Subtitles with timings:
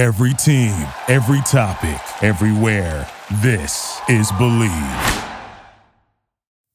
[0.00, 0.72] Every team,
[1.08, 3.06] every topic, everywhere.
[3.42, 5.24] This is Believe.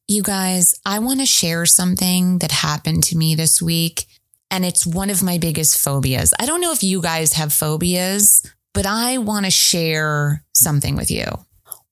[0.08, 4.06] You guys, I want to share something that happened to me this week,
[4.51, 6.35] and it's one of my biggest phobias.
[6.40, 11.09] I don't know if you guys have phobias, but I want to share something with
[11.09, 11.25] you.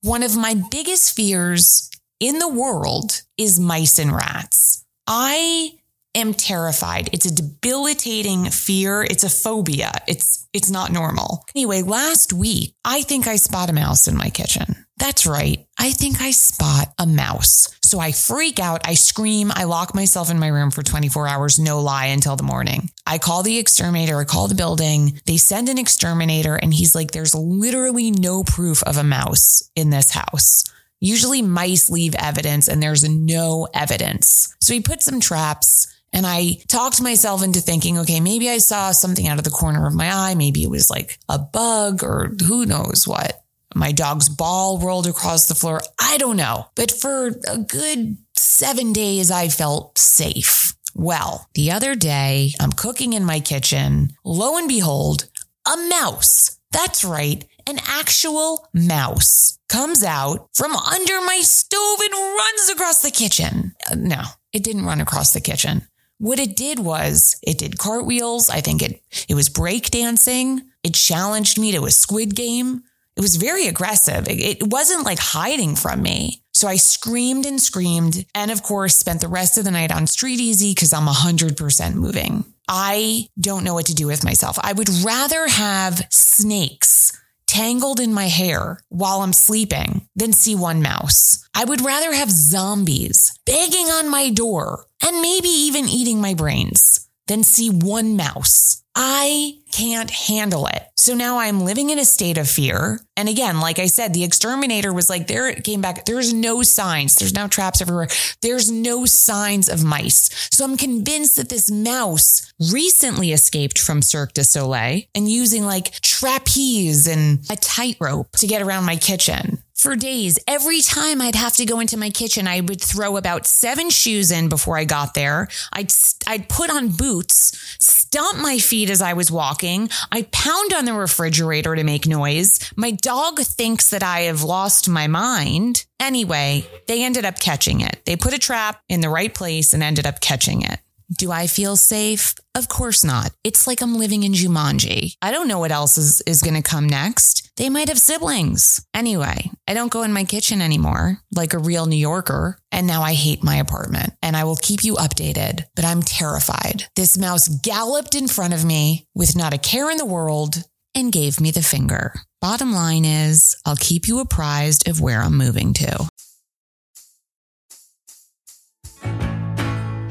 [0.02, 1.90] One of my biggest fears
[2.20, 4.84] in the world is mice and rats.
[5.08, 5.72] I
[6.14, 7.10] am terrified.
[7.12, 9.02] It's a debilitating fear.
[9.02, 9.92] It's a phobia.
[10.06, 11.44] It's it's not normal.
[11.54, 14.84] Anyway, last week, I think I spot a mouse in my kitchen.
[14.96, 15.66] That's right.
[15.76, 17.76] I think I spot a mouse.
[17.82, 21.58] So I freak out, I scream, I lock myself in my room for 24 hours,
[21.58, 22.90] no lie, until the morning.
[23.04, 27.10] I call the exterminator, I call the building, they send an exterminator, and he's like,
[27.10, 30.64] there's literally no proof of a mouse in this house.
[31.00, 34.54] Usually mice leave evidence and there's no evidence.
[34.60, 38.92] So he put some traps and I talked myself into thinking, okay, maybe I saw
[38.92, 40.36] something out of the corner of my eye.
[40.36, 43.42] Maybe it was like a bug or who knows what.
[43.74, 45.82] My dog's ball rolled across the floor.
[46.00, 46.66] I don't know.
[46.76, 50.76] But for a good seven days, I felt safe.
[50.94, 54.12] Well, the other day, I'm cooking in my kitchen.
[54.24, 55.28] Lo and behold,
[55.66, 56.60] a mouse.
[56.70, 57.44] That's right.
[57.66, 63.74] An actual mouse comes out from under my stove and runs across the kitchen.
[63.90, 64.22] Uh, no,
[64.52, 65.82] it didn't run across the kitchen.
[66.18, 68.48] What it did was it did cartwheels.
[68.50, 70.60] I think it, it was breakdancing.
[70.82, 72.82] It challenged me to a squid game.
[73.16, 74.28] It was very aggressive.
[74.28, 76.42] It, it wasn't like hiding from me.
[76.52, 78.26] So I screamed and screamed.
[78.34, 82.44] And of course, spent the rest of the night on StreetEasy because I'm 100% moving.
[82.68, 84.58] I don't know what to do with myself.
[84.62, 87.12] I would rather have snakes
[87.54, 91.48] tangled in my hair while I'm sleeping than see one mouse.
[91.54, 97.03] I would rather have zombies begging on my door and maybe even eating my brains
[97.26, 98.82] than see one mouse.
[98.96, 100.82] I can't handle it.
[100.96, 103.00] So now I'm living in a state of fear.
[103.16, 106.04] And again, like I said, the exterminator was like, there it came back.
[106.04, 107.16] There's no signs.
[107.16, 108.06] There's now traps everywhere.
[108.40, 110.48] There's no signs of mice.
[110.52, 116.00] So I'm convinced that this mouse recently escaped from Cirque du Soleil and using like
[116.00, 120.38] trapeze and a tightrope to get around my kitchen for days.
[120.46, 124.30] Every time I'd have to go into my kitchen, I would throw about seven shoes
[124.30, 125.48] in before I got there.
[125.72, 125.92] I'd,
[126.26, 129.90] I'd put on boots, stomp my feet as I was walking.
[130.12, 132.72] I pound on the refrigerator to make noise.
[132.76, 135.84] My dog thinks that I have lost my mind.
[135.98, 138.00] Anyway, they ended up catching it.
[138.04, 140.78] They put a trap in the right place and ended up catching it.
[141.12, 142.34] Do I feel safe?
[142.54, 143.32] Of course not.
[143.44, 145.16] It's like I'm living in Jumanji.
[145.20, 147.50] I don't know what else is, is going to come next.
[147.56, 148.84] They might have siblings.
[148.94, 152.58] Anyway, I don't go in my kitchen anymore like a real New Yorker.
[152.72, 156.86] And now I hate my apartment and I will keep you updated, but I'm terrified.
[156.96, 160.64] This mouse galloped in front of me with not a care in the world
[160.94, 162.14] and gave me the finger.
[162.40, 166.08] Bottom line is, I'll keep you apprised of where I'm moving to.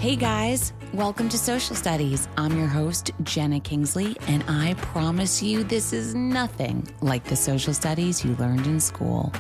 [0.04, 2.28] Hey guys, welcome to Social Studies.
[2.38, 7.74] I'm your host, Jena Kingsley, and I promise you this is nothing like the social
[7.74, 9.34] studies you learned in school.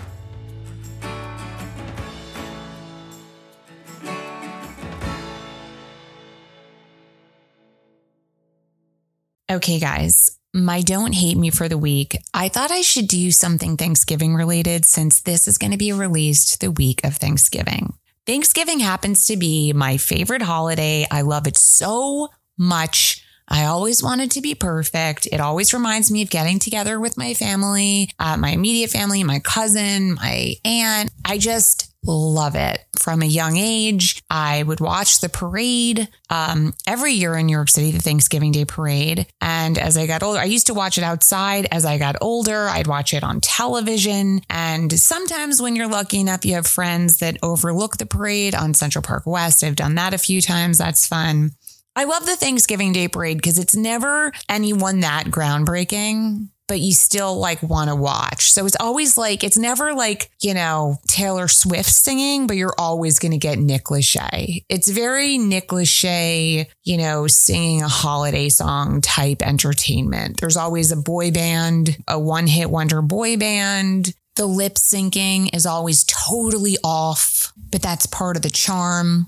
[9.52, 12.18] Okay, guys, my don't hate me for the week.
[12.34, 16.62] I thought I should do something Thanksgiving related since this is going to be released
[16.62, 17.94] the week of Thanksgiving.
[18.26, 21.06] Thanksgiving happens to be my favorite holiday.
[21.12, 23.22] I love it so much.
[23.50, 25.28] I always wanted to be perfect.
[25.30, 29.40] It always reminds me of getting together with my family, uh, my immediate family, my
[29.40, 31.12] cousin, my aunt.
[31.26, 34.24] I just love it from a young age.
[34.30, 38.66] I would watch the parade um, every year in New York City, the Thanksgiving Day
[38.66, 39.28] parade.
[39.42, 41.68] And as I got older, I used to watch it outside.
[41.72, 44.42] As I got older, I'd watch it on television.
[44.50, 49.02] And sometimes when you're lucky enough, you have friends that overlook the parade on Central
[49.02, 49.64] Park West.
[49.64, 50.78] I've done that a few times.
[50.78, 51.52] That's fun.
[51.96, 57.38] I love the Thanksgiving Day parade because it's never anyone that groundbreaking but you still
[57.38, 58.52] like want to watch.
[58.52, 63.20] So it's always like, it's never like, you know, Taylor Swift singing, but you're always
[63.20, 64.64] going to get Nick Lachey.
[64.70, 70.40] It's very Nick Lachey, you know, singing a holiday song type entertainment.
[70.40, 74.14] There's always a boy band, a one hit wonder boy band.
[74.36, 79.28] The lip syncing is always totally off, but that's part of the charm.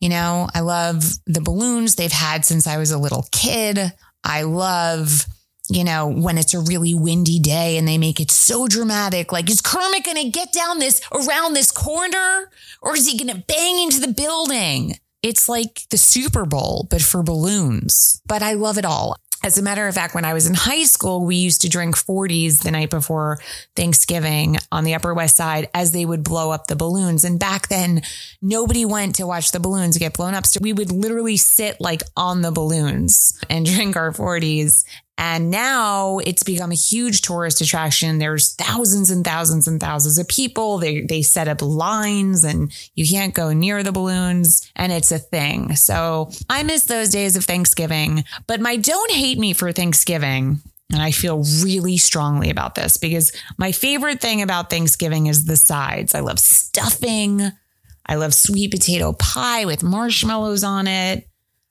[0.00, 3.92] You know, I love the balloons they've had since I was a little kid.
[4.22, 5.26] I love
[5.68, 9.32] you know, when it's a really windy day and they make it so dramatic.
[9.32, 12.50] Like, is Kermit going to get down this around this corner
[12.82, 14.98] or is he going to bang into the building?
[15.22, 18.20] It's like the Super Bowl, but for balloons.
[18.26, 19.16] But I love it all.
[19.42, 21.96] As a matter of fact, when I was in high school, we used to drink
[21.96, 23.40] 40s the night before
[23.76, 27.24] Thanksgiving on the Upper West Side as they would blow up the balloons.
[27.24, 28.00] And back then,
[28.40, 30.46] nobody went to watch the balloons get blown up.
[30.46, 34.84] So we would literally sit like on the balloons and drink our 40s.
[35.16, 38.18] And now it's become a huge tourist attraction.
[38.18, 40.78] There's thousands and thousands and thousands of people.
[40.78, 45.18] They, they set up lines and you can't go near the balloons and it's a
[45.18, 45.76] thing.
[45.76, 50.60] So I miss those days of Thanksgiving, but my don't hate me for Thanksgiving.
[50.92, 55.56] And I feel really strongly about this because my favorite thing about Thanksgiving is the
[55.56, 56.14] sides.
[56.14, 57.40] I love stuffing.
[58.06, 61.26] I love sweet potato pie with marshmallows on it.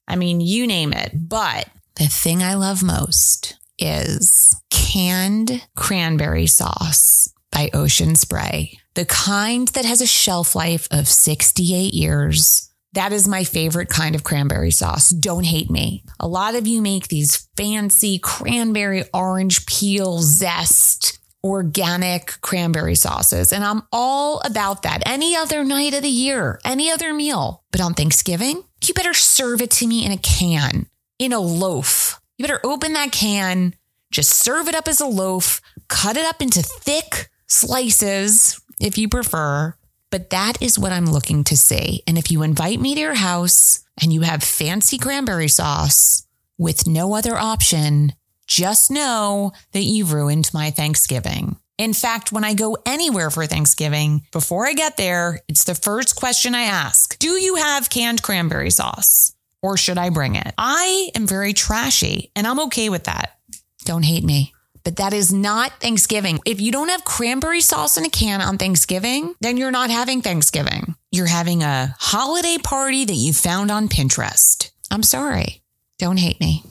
[0.08, 1.12] I mean, you name it.
[1.14, 9.68] But the thing I love most is canned cranberry sauce by Ocean Spray, the kind
[9.70, 12.70] that has a shelf life of 68 years.
[12.94, 15.10] That is my favorite kind of cranberry sauce.
[15.10, 16.04] Don't hate me.
[16.20, 23.52] A lot of you make these fancy cranberry orange peel zest organic cranberry sauces.
[23.52, 27.64] And I'm all about that any other night of the year, any other meal.
[27.72, 30.88] But on Thanksgiving, you better serve it to me in a can
[31.24, 32.20] in a loaf.
[32.38, 33.76] You better open that can,
[34.12, 39.08] just serve it up as a loaf, cut it up into thick slices if you
[39.08, 39.76] prefer.
[40.12, 42.04] But that is what I'm looking to see.
[42.06, 46.28] And if you invite me to your house and you have fancy cranberry sauce
[46.58, 48.14] with no other option,
[48.46, 51.58] just know that you've ruined my Thanksgiving.
[51.80, 56.16] In fact, when I go anywhere for Thanksgiving, before I get there, it's the first
[56.16, 59.33] question I ask Do you have canned cranberry sauce?
[59.64, 60.54] Or should I bring it?
[60.60, 63.40] I am very trashy and I'm okay with that.
[63.86, 64.54] Don't hate me.
[64.84, 66.40] But that is not Thanksgiving.
[66.46, 70.22] If you don't have cranberry sauce in a can on Thanksgiving, then you're not having
[70.22, 70.96] Thanksgiving.
[71.10, 74.72] You're having a holiday party that you found on Pinterest.
[74.92, 75.64] I'm sorry.
[76.00, 76.64] Don't hate me.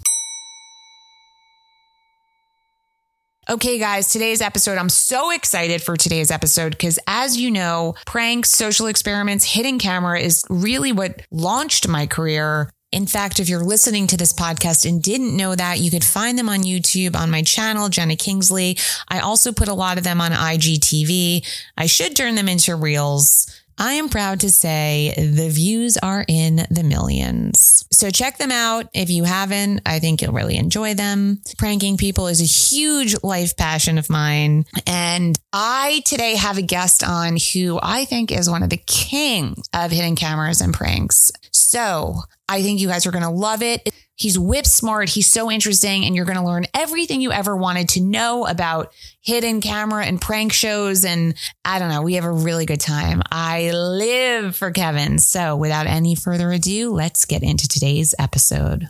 [3.50, 8.50] Okay, guys, today's episode, I'm so excited for today's episode because, as you know, pranks,
[8.50, 12.71] social experiments, hidden camera is really what launched my career.
[12.93, 16.39] In fact, if you're listening to this podcast and didn't know that, you could find
[16.39, 18.77] them on YouTube on my channel, Jena Kingsley.
[19.09, 21.47] I also put a lot of them on IGTV.
[21.77, 23.50] I should turn them into reels.
[23.79, 27.87] I am proud to say the views are in the millions.
[27.91, 29.81] So check them out if you haven't.
[29.87, 31.41] I think you'll really enjoy them.
[31.59, 34.67] Pranking people is a huge life passion of mine.
[34.87, 39.67] And I today have a guest on who I think is one of the kings
[39.73, 41.33] of hidden cameras and pranks.
[41.53, 42.17] So
[42.49, 43.89] I think you guys are going to love it.
[44.15, 45.09] He's whip smart.
[45.09, 46.05] He's so interesting.
[46.05, 50.21] And you're going to learn everything you ever wanted to know about hidden camera and
[50.21, 51.05] prank shows.
[51.05, 51.35] And
[51.65, 53.23] I don't know, we have a really good time.
[53.31, 55.19] I live for Kevin.
[55.19, 58.89] So without any further ado, let's get into today's episode.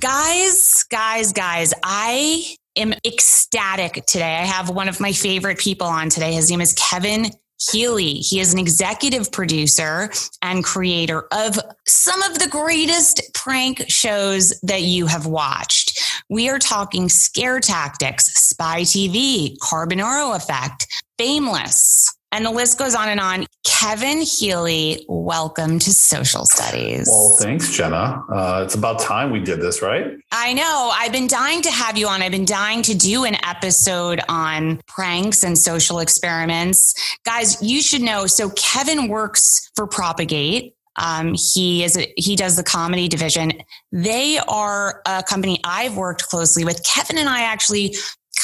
[0.00, 4.36] Guys, guys, guys, I am ecstatic today.
[4.36, 6.32] I have one of my favorite people on today.
[6.32, 7.26] His name is Kevin
[7.70, 8.14] Healey.
[8.14, 10.10] He is an executive producer
[10.42, 16.00] and creator of some of the greatest prank shows that you have watched.
[16.30, 20.86] We are talking Scare Tactics, Spy TV, Carbonaro Effect,
[21.18, 23.46] Fameless, and the list goes on and on.
[23.64, 27.06] Kevin Healey, welcome to Social Studies.
[27.08, 28.22] Well, thanks, Jena.
[28.30, 30.16] Uh, it's about time we did this, right?
[30.32, 30.90] I know.
[30.92, 32.22] I've been dying to have you on.
[32.22, 36.94] I've been dying to do an episode on pranks and social experiments.
[37.24, 38.26] Guys, you should know.
[38.26, 40.74] So, Kevin works for Propagate.
[40.96, 43.52] Um, he is a, he does the comedy division.
[43.92, 46.82] They are a company I've worked closely with.
[46.84, 47.94] Kevin and I actually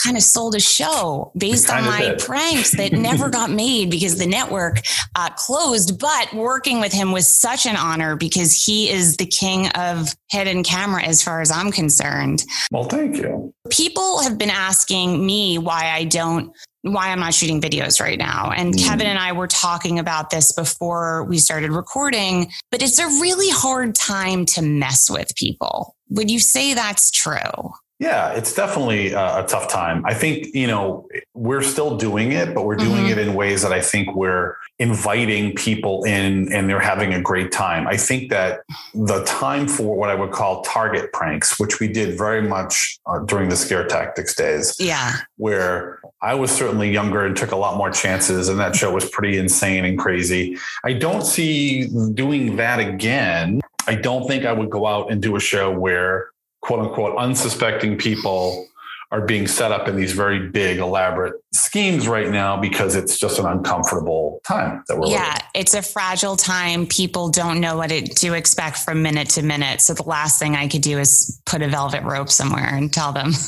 [0.04, 2.18] kind of sold a show based on my did.
[2.18, 4.80] pranks that never got made because the network
[5.14, 5.98] uh, closed.
[5.98, 10.62] But working with him was such an honor because he is the king of hidden
[10.62, 12.44] camera as far as I'm concerned.
[12.70, 13.54] Well, thank you.
[13.70, 18.50] People have been asking me why I don't why I'm not shooting videos right now.
[18.54, 18.84] And mm.
[18.84, 23.48] Kevin and I were talking about this before we started recording, but it's a really
[23.48, 25.96] hard time to mess with people.
[26.10, 27.72] Would you say that's true?
[28.00, 30.04] Yeah, it's definitely a, tough time.
[30.04, 33.18] I think, you know, we're still doing it, but we're doing mm-hmm.
[33.18, 37.52] it in ways that I think we're inviting people in and they're having a great
[37.52, 37.86] time.
[37.86, 38.62] I think that
[38.94, 43.20] the time for what I would call target pranks, which we did very much uh,
[43.20, 44.74] during the scare tactics days.
[44.80, 45.16] Yeah.
[45.36, 49.08] Where I was certainly younger and took a lot more chances, and that show was
[49.08, 50.56] pretty insane and crazy.
[50.84, 53.60] I don't see doing that again.
[53.86, 56.30] I don't think I would go out and do a show where
[56.64, 58.66] quote unquote unsuspecting people
[59.10, 63.38] are being set up in these very big, elaborate schemes right now because it's just
[63.38, 65.40] an uncomfortable time that we're yeah living.
[65.54, 69.80] it's a fragile time people don't know what it, to expect from minute to minute
[69.80, 73.12] so the last thing i could do is put a velvet rope somewhere and tell
[73.12, 73.30] them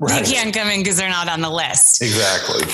[0.00, 0.24] Right.
[0.24, 2.64] they can't come in because they're not on the list Exactly.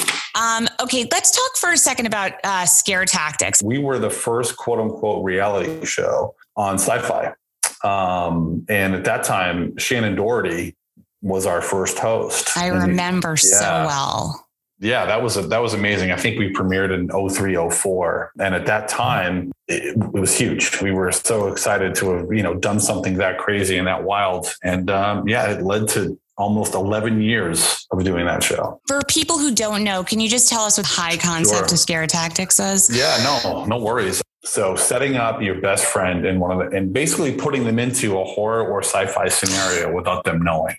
[0.41, 4.57] um, okay let's talk for a second about uh, scare tactics We were the first
[4.57, 7.35] quote unquote reality show on sci fi.
[7.83, 10.77] Um, and at that time, Shannon Doherty
[11.23, 12.57] was our first host.
[12.57, 13.87] i remember so Yeah.
[13.87, 14.47] well
[14.79, 16.11] Yeah, that was a, that was amazing.
[16.13, 18.33] I think we premiered in 03, 04.
[18.41, 20.81] and at that time it, it was huge.
[20.81, 24.55] We were so excited to have you know done something that crazy and that wild,
[24.63, 28.81] and um, yeah, it led to almost 11 years of doing that show.
[28.89, 31.75] for people who don't know can you just tell us what high concept Sure.
[31.75, 34.23] of scare tactics is Yeah, no, no worries.
[34.43, 38.19] So setting up your best friend in one of the, and basically putting them into
[38.19, 40.77] a horror or sci-fi scenario without them knowing.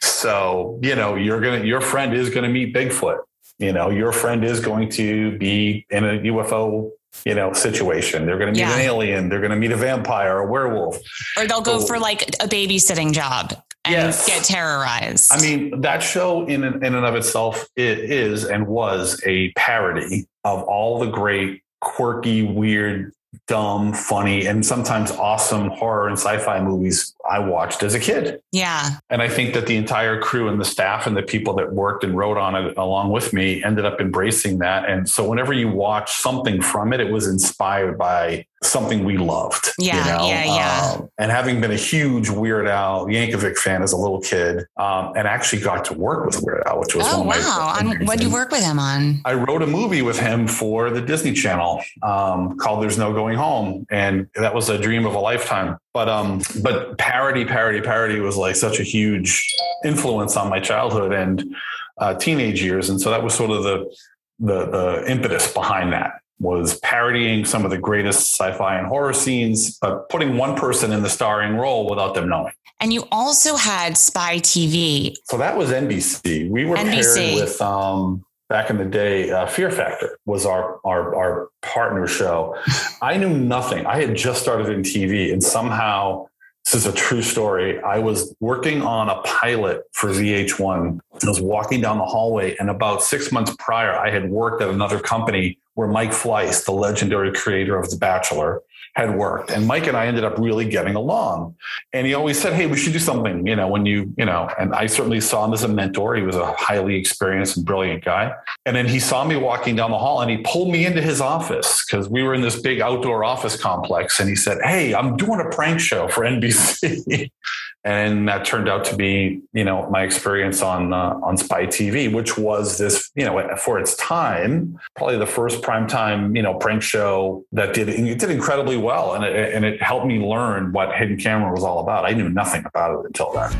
[0.00, 3.18] So, you know, you're going to, your friend is going to meet Bigfoot.
[3.58, 6.90] You know, your friend is going to be in a UFO,
[7.24, 8.26] you know, situation.
[8.26, 8.74] They're going to meet Yeah.
[8.74, 9.28] an alien.
[9.28, 10.98] They're going to meet a vampire, a werewolf.
[11.36, 13.54] or they'll go So- for like a babysitting job
[13.84, 14.26] and Yes.
[14.26, 18.66] get terrorized I mean, that show in and, in and of itself, it is and
[18.66, 23.12] was a parody of all the great, quirky, weird,
[23.48, 28.40] dumb, funny, and sometimes awesome horror and sci-fi movies I watched as a kid.
[28.52, 31.72] yeah And I think that the entire crew and the staff and the people that
[31.72, 34.88] worked and wrote on it along with me ended up embracing that.
[34.88, 39.70] And so whenever you watch something from it, it was inspired by something we loved.
[39.78, 40.26] Yeah, you know?
[40.26, 40.92] yeah, yeah.
[40.94, 45.12] Um, and having been a huge Weird Al Yankovic fan as a little kid, um,
[45.16, 47.74] and actually got to work with Weird Al, which was oh one of my wow
[47.78, 50.90] on, what do you work with him on I wrote a movie with him for
[50.90, 55.14] the Disney Channel um, called "There's No Going Home," and that was a dream of
[55.14, 55.76] a lifetime.
[55.94, 59.46] But um, but parody, parody, parody was like such a huge
[59.84, 61.54] influence on my childhood and
[61.98, 63.94] uh, teenage years, and so that was sort of the
[64.40, 69.78] the the impetus behind that was parodying some of the greatest sci-fi and horror scenes,
[69.78, 72.52] but putting one person in the starring role without them knowing.
[72.80, 75.14] And you also had Spy TV.
[75.26, 76.50] So that was NBC.
[76.50, 77.14] We were NBC.
[77.14, 79.30] paired with um, back in the day.
[79.30, 82.54] Uh, Fear Factor was our our our partner show.
[83.02, 83.86] I knew nothing.
[83.86, 86.26] I had just started in TV, and somehow
[86.66, 87.80] this is a true story.
[87.80, 91.00] I was working on a pilot for VH1.
[91.00, 94.68] I was walking down the hallway, and about six months prior, I had worked at
[94.68, 98.62] another company where Mike Fleiss, the legendary creator of The Bachelor,
[98.94, 99.50] had worked.
[99.50, 101.56] And Mike and I ended up really getting along.
[101.94, 104.50] And he always said, Hey, we should do something, you know, when you, you know,
[104.58, 106.14] and I certainly saw him as a mentor.
[106.14, 108.34] He was a highly experienced and brilliant guy.
[108.66, 111.20] And then he saw me walking down the hall and he pulled me into his
[111.20, 114.20] office because we were in this big outdoor office complex.
[114.20, 117.30] And he said, Hey, I'm doing a prank show for NBC.
[117.84, 122.12] and that turned out to be, you know, my experience on uh, on Spy TV,
[122.12, 126.82] which was this, you know, for its time, probably the first primetime, you know, prank
[126.82, 130.94] show that did it did incredibly well, and it, and it helped me learn what
[130.94, 132.04] hidden camera was all about.
[132.04, 133.52] I knew nothing about it until then.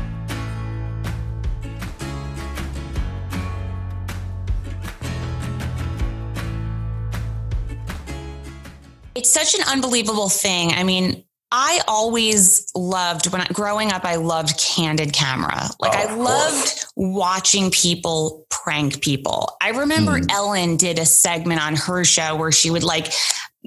[9.15, 10.71] It's such an unbelievable thing.
[10.71, 11.23] I mean,
[11.55, 15.69] I always loved when I, growing up, I loved candid camera.
[15.79, 19.55] Like Oh, I loved watching people prank people.
[19.61, 20.25] I remember Hmm.
[20.31, 23.13] Ellen did a segment on her show where she would like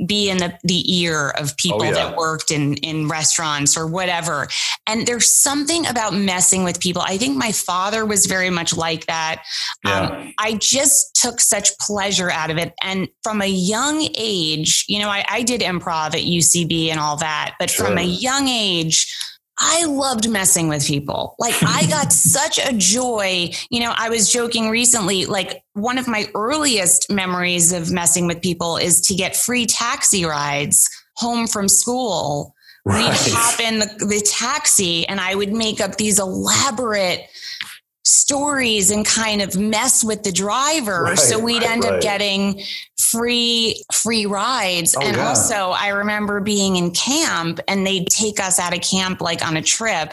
[0.06, 1.92] be in the, the ear of people Oh, yeah.
[1.92, 4.48] that worked in, in restaurants or whatever.
[4.86, 7.02] And there's something about messing with people.
[7.02, 9.42] I think my father was very much like that.
[9.84, 10.00] Yeah.
[10.00, 12.74] Um, I just took such pleasure out of it.
[12.82, 17.16] And from a young age, you know, I, I did improv at UCB and all
[17.18, 19.14] that, but from a young age,
[19.58, 21.34] I loved messing with people.
[21.38, 23.50] Like I got such a joy.
[23.70, 28.40] You know, I was joking recently, like one of my earliest memories of messing with
[28.40, 32.54] people is to get free taxi rides home from school.
[32.87, 37.28] We'd hop in the, the taxi and I would make up these elaborate
[38.06, 41.02] stories and kind of mess with the driver.
[41.02, 42.62] Right, so we'd right, end up getting
[42.96, 44.94] free free rides.
[44.96, 45.28] Oh, and yeah.
[45.28, 49.56] also I remember being in camp and they'd take us out of camp like on
[49.56, 50.12] a trip.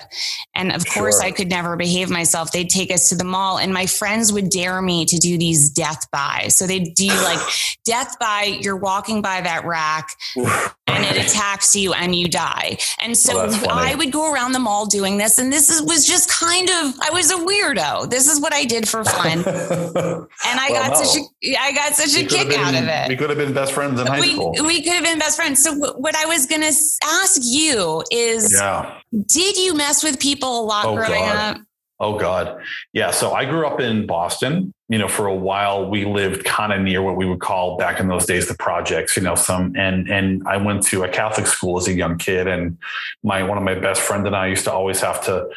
[0.55, 2.51] And of course I could never behave myself.
[2.51, 5.69] They'd take us to the mall and my friends would dare me to do these
[5.69, 6.57] death buys.
[6.57, 7.39] So they'd do like
[7.85, 12.77] death buy, you're walking by that rack and it attacks you and you die.
[13.01, 13.69] And so Well.
[13.69, 15.37] I would go around the mall doing this.
[15.37, 17.82] And this is, was just kind of, I was a weirdo.
[18.09, 19.43] This is what I did for fun.
[20.45, 21.03] And I Well, got no.
[21.03, 23.37] such a, I got such a We have kick out of it We could have
[23.37, 24.53] been best friends in high we, school.
[24.65, 25.63] we could have been best friends.
[25.63, 26.73] So wh- what I was going to
[27.21, 28.99] ask you is, yeah.
[29.27, 31.57] did you mess with people a lot Oh, growing God.
[31.57, 31.61] up?
[31.99, 32.59] Oh God.
[32.91, 33.11] Yeah.
[33.11, 34.73] So I grew up in Boston.
[34.89, 37.99] You know, for a while we lived kind of near what we would call back
[37.99, 41.47] in those days the projects, you know, some and and I went to a Catholic
[41.47, 42.45] school as a young kid.
[42.47, 42.77] And
[43.23, 45.47] my one of my best friend and I used to always have to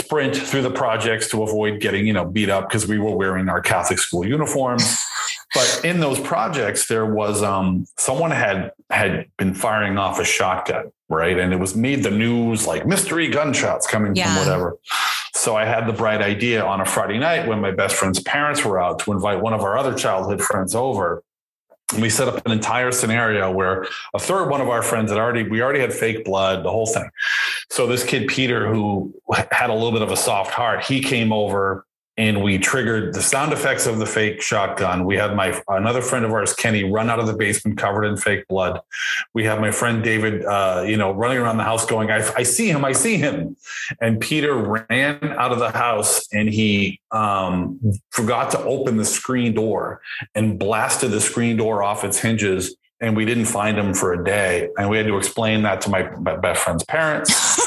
[0.00, 3.48] sprint through the projects to avoid getting, you know, beat up because we were wearing
[3.48, 4.96] our Catholic school uniforms.
[5.54, 10.90] but in those projects, there was um someone had had been firing off a shotgun,
[11.08, 11.38] right?
[11.38, 14.34] And it was made the news like mystery gunshots coming yeah.
[14.34, 14.78] from whatever.
[15.34, 18.64] So I had the bright idea on a Friday night when my best friend's parents
[18.64, 21.22] were out to invite one of our other childhood friends over.
[21.92, 25.18] And we set up an entire scenario where a third one of our friends had
[25.18, 27.10] already, we already had fake blood, the whole thing.
[27.70, 29.14] So this kid, Peter, who
[29.50, 31.86] had a little bit of a soft heart, he came over
[32.16, 35.04] and we triggered the sound effects of the fake shotgun.
[35.04, 38.16] We had my another friend of ours, Kenny, run out of the basement covered in
[38.16, 38.80] fake blood.
[39.32, 42.42] We have my friend David, uh, you know, running around the house going, I, I,
[42.42, 43.56] see him, I see him."
[44.00, 49.54] And Peter ran out of the house and he um, forgot to open the screen
[49.54, 50.00] door
[50.34, 52.76] and blasted the screen door off its hinges.
[53.00, 55.88] And we didn't find him for a day, and we had to explain that to
[55.88, 57.59] my best friend's parents.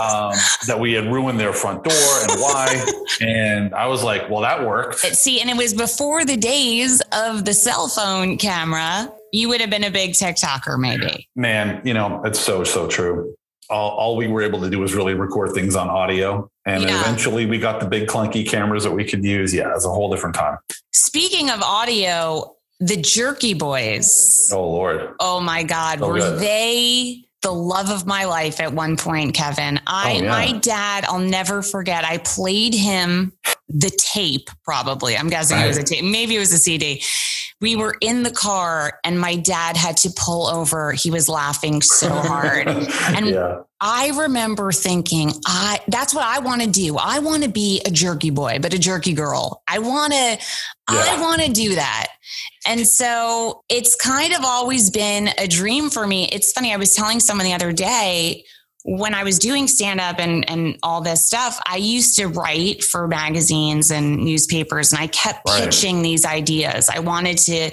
[0.00, 0.32] Um,
[0.66, 2.84] that we had ruined their front door and why.
[3.20, 4.98] and I was like, well, that worked.
[4.98, 9.12] See, and it was before the days of the cell phone camera.
[9.32, 11.28] You would have been a big TikToker, maybe.
[11.36, 13.34] Man, you know, it's so, so true.
[13.70, 16.50] All, all we were able to do was really record things on audio.
[16.66, 17.00] And yeah.
[17.00, 19.54] eventually we got the big clunky cameras that we could use.
[19.54, 20.58] Yeah, it's a whole different time.
[20.92, 24.50] Speaking of audio, the Jerky Boys.
[24.52, 25.14] Oh, Lord.
[25.18, 26.00] Oh, my God.
[26.00, 26.40] So were good.
[26.40, 29.80] they the love of my life at one point, Kevin.
[29.86, 30.28] I, oh, yeah.
[30.30, 32.04] my dad, I'll never forget.
[32.04, 33.32] I played him
[33.68, 35.16] the tape, probably.
[35.16, 35.64] I'm guessing right.
[35.64, 36.04] it was a tape.
[36.04, 37.02] Maybe it was a CD.
[37.60, 40.92] We were in the car and my dad had to pull over.
[40.92, 42.68] He was laughing so hard.
[42.68, 43.60] and yeah.
[43.80, 46.96] I remember thinking, I that's what I want to do.
[46.98, 49.62] I want to be a jerky boy, but a jerky girl.
[49.68, 50.38] I want to yeah.
[50.88, 52.08] I want to do that.
[52.66, 56.28] And so it's kind of always been a dream for me.
[56.32, 58.44] It's funny, I was telling someone the other day
[58.84, 62.82] when I was doing stand up and, and all this stuff, I used to write
[62.82, 65.64] for magazines and newspapers, and I kept right.
[65.64, 66.88] pitching these ideas.
[66.88, 67.70] I wanted to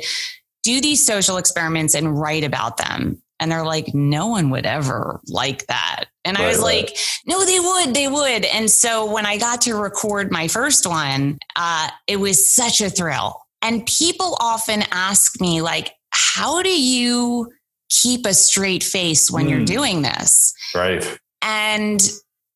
[0.63, 3.21] do these social experiments and write about them.
[3.39, 6.05] And they're like, no one would ever like that.
[6.25, 6.83] And right, I was right.
[6.83, 8.43] like, no, they would, they would.
[8.43, 12.89] And so when I got to record my first one, uh, it was such a
[12.89, 17.49] thrill and people often ask me, like, how do you
[17.89, 19.49] keep a straight face when mm.
[19.49, 19.65] you're hmm.
[19.65, 20.53] doing this?
[20.73, 21.19] Right.
[21.41, 22.01] And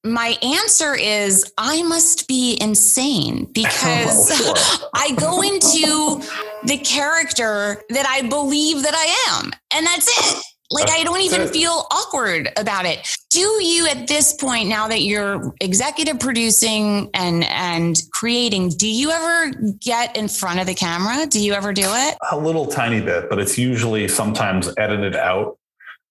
[0.03, 4.89] my answer is I must be insane because oh.
[4.93, 6.21] I go into
[6.63, 9.51] the character that I believe that I am.
[9.71, 10.43] And that's it.
[10.73, 13.07] Like I don't even feel awkward about it.
[13.29, 19.11] Do you at this point now that you're executive producing and and creating, do you
[19.11, 21.27] ever get in front of the camera?
[21.27, 22.17] Do you ever do it?
[22.31, 25.57] A little tiny bit, but it's usually sometimes edited out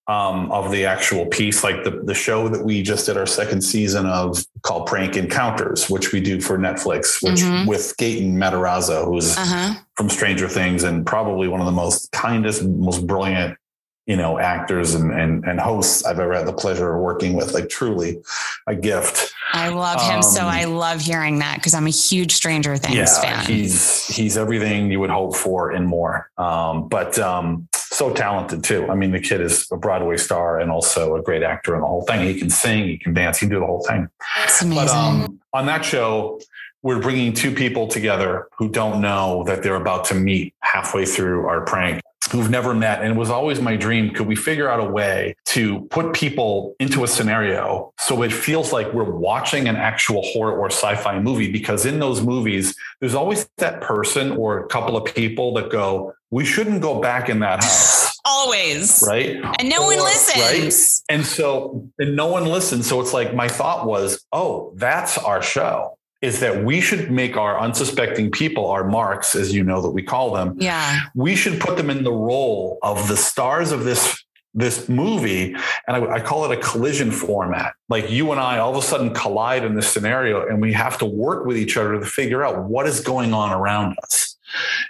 [0.07, 3.61] um, of the actual piece, like the, the show that we just did our second
[3.61, 7.67] season of called Prank Encounters, which we do for Netflix, which mm-hmm.
[7.67, 9.75] with Gaten Matarazzo, who's uh-huh.
[9.95, 13.57] from Stranger Things and probably one of the most kindest, most brilliant
[14.05, 17.53] you know, actors and, and, and hosts I've ever had the pleasure of working with.
[17.53, 18.21] Like truly
[18.67, 19.33] a gift.
[19.53, 20.17] I love him.
[20.17, 23.45] Um, so I love hearing that because I'm a huge Stranger Things yeah, fan.
[23.45, 26.29] He's, he's everything you would hope for and more.
[26.37, 28.87] Um, but, um, so talented too.
[28.89, 31.87] I mean, the kid is a Broadway star and also a great actor in the
[31.87, 32.27] whole thing.
[32.27, 34.09] He can sing, he can dance, he can do the whole thing.
[34.39, 34.87] That's amazing.
[34.87, 36.41] But, um, on that show,
[36.81, 41.45] we're bringing two people together who don't know that they're about to meet halfway through
[41.45, 43.01] our prank who've never met.
[43.01, 46.75] And it was always my dream could we figure out a way to put people
[46.79, 51.19] into a scenario so it feels like we're watching an actual horror or sci fi
[51.19, 51.51] movie?
[51.51, 56.13] Because in those movies, there's always that person or a couple of people that go,
[56.31, 58.17] we shouldn't go back in that house.
[58.25, 59.03] Always.
[59.05, 59.43] Right.
[59.59, 61.03] And no or, one listens.
[61.09, 61.15] Right?
[61.15, 62.87] And so, and no one listens.
[62.87, 67.35] So it's like my thought was, oh, that's our show is that we should make
[67.35, 70.55] our unsuspecting people our marks, as you know that we call them.
[70.57, 71.01] Yeah.
[71.13, 74.23] We should put them in the role of the stars of this
[74.55, 75.55] this movie
[75.87, 78.85] and I, I, call it a collision format like you and i all of a
[78.85, 82.45] sudden collide in this scenario and we have to work with each other to figure
[82.45, 84.37] out what is going on around us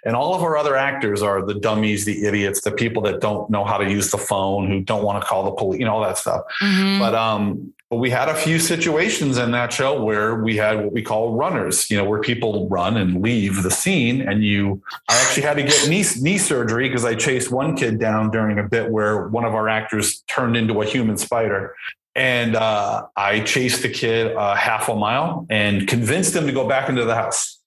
[0.04, 3.50] and all of our other actors are the dummies the idiots the people that don't
[3.50, 5.94] know how to use the phone who don't want to call the police you know
[5.94, 7.00] all that stuff mm-hmm.
[7.00, 10.94] but um but we had a few situations in that show where we had what
[10.94, 14.20] we call runners, you know, where people run and leave the scene.
[14.20, 18.00] And you, I actually had to get knee, knee surgery because I chased one kid
[18.00, 21.76] down during a bit where one of our actors turned into a human spider.
[22.16, 26.68] And uh, I chased the kid uh, half a mile and convinced him to go
[26.68, 27.60] back into the house.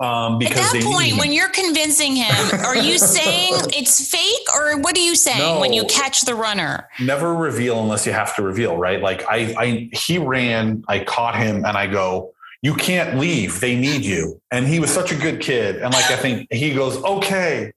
[0.00, 4.78] Um, because At that point, when you're convincing him, are you saying it's fake or
[4.78, 6.88] what are you saying no, when you catch the runner?
[7.00, 9.02] Never reveal unless you have to reveal, right?
[9.02, 12.32] Like I, I, he ran, I caught him and I go,
[12.62, 13.60] you can't leave.
[13.60, 14.40] They need you.
[14.50, 15.76] And he was such a good kid.
[15.76, 17.72] And like, I think he goes, okay.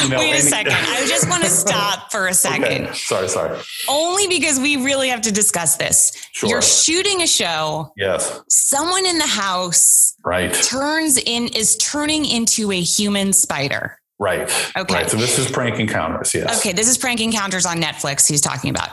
[0.10, 0.72] Wait a second.
[0.72, 2.86] I just want to stop for a second.
[2.86, 2.94] Okay.
[2.94, 3.58] Sorry, sorry.
[3.88, 6.12] Only because we really have to discuss this.
[6.32, 6.48] Sure.
[6.48, 7.92] You're shooting a show.
[7.96, 8.42] Yes.
[8.48, 13.98] Someone in the house right turns in is turning into a human spider.
[14.18, 14.42] Right.
[14.76, 14.94] Okay.
[14.94, 15.10] Right.
[15.10, 16.34] So this is prank encounters.
[16.34, 16.60] Yes.
[16.60, 16.72] Okay.
[16.72, 18.28] This is prank encounters on Netflix.
[18.28, 18.90] He's talking about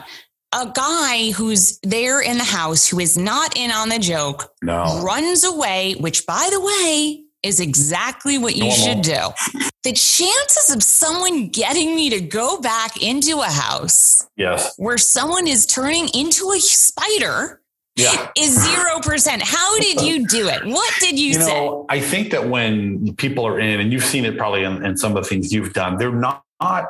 [0.53, 5.01] a guy who's there in the house who is not in on the joke no.
[5.03, 8.77] runs away, which by the way is exactly what you Normal.
[8.77, 9.69] should do.
[9.83, 14.73] The chances of someone getting me to go back into a house yes.
[14.77, 17.61] where someone is turning into a spider
[17.95, 18.29] yeah.
[18.37, 19.41] is zero percent.
[19.43, 20.65] How did you do it?
[20.65, 21.53] What did you, you say?
[21.53, 24.97] Know, I think that when people are in, and you've seen it probably in, in
[24.97, 26.85] some of the things you've done, they're not, not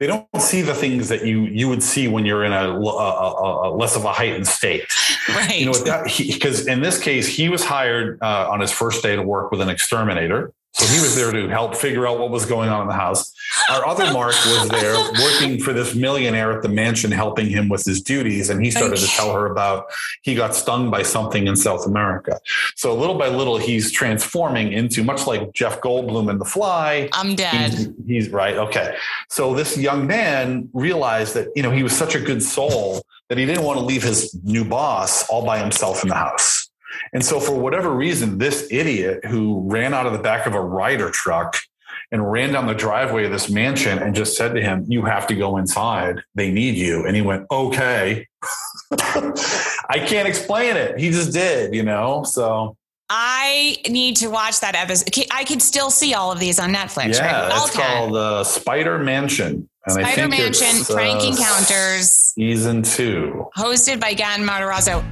[0.00, 2.80] they don't see the things that you you would see when you're in a, a,
[2.80, 4.84] a, a less of a heightened state.
[5.28, 5.58] Right.
[5.58, 9.22] You know, because in this case, he was hired uh, on his first day to
[9.22, 10.52] work with an exterminator.
[10.74, 13.32] So he was there to help figure out what was going on in the house.
[13.70, 17.84] Our other Mark was there working for this millionaire at the mansion, helping him with
[17.84, 18.50] his duties.
[18.50, 19.06] And he started okay.
[19.06, 19.86] to tell her about
[20.22, 22.40] he got stung by something in South America.
[22.74, 27.08] So little by little, he's transforming into much like Jeff Goldblum in The Fly.
[27.12, 27.72] I'm dead.
[27.72, 28.56] He's, he's right.
[28.56, 28.96] Okay.
[29.28, 33.38] So this young man realized that, you know, he was such a good soul that
[33.38, 36.63] he didn't want to leave his new boss all by himself in the house.
[37.12, 40.60] And so, for whatever reason, this idiot who ran out of the back of a
[40.60, 41.56] Ryder truck
[42.10, 45.26] and ran down the driveway of this mansion and just said to him, You have
[45.28, 46.20] to go inside.
[46.34, 47.06] They need you.
[47.06, 48.26] And he went, Okay.
[48.92, 50.98] I can't explain it.
[50.98, 52.24] He just did, you know?
[52.24, 52.76] So.
[53.10, 55.26] I need to watch that episode.
[55.30, 57.14] I can still see all of these on Netflix.
[57.16, 57.66] Yeah, right?
[57.66, 59.68] it's called uh, Spider Mansion.
[59.86, 65.04] And Spider Mansion Prank uh, Encounters season two, hosted by Gaten Matarazzo.